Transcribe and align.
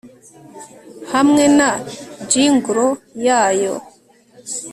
Hamwe 1.13 1.43
na 1.57 1.69
jingle 2.29 2.85
yayo 3.25 3.75